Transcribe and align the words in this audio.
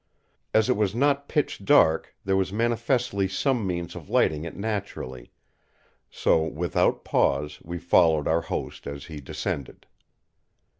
As 0.51 0.67
it 0.67 0.75
was 0.75 0.95
not 0.95 1.29
pitch 1.29 1.63
dark 1.63 2.15
there 2.25 2.35
was 2.35 2.51
manifestly 2.51 3.27
some 3.27 3.67
means 3.67 3.93
of 3.93 4.09
lighting 4.09 4.45
it 4.45 4.55
naturally, 4.55 5.31
so 6.09 6.41
without 6.41 7.03
pause 7.05 7.59
we 7.63 7.77
followed 7.77 8.27
our 8.27 8.41
host 8.41 8.87
as 8.87 9.05
he 9.05 9.19
descended. 9.21 9.85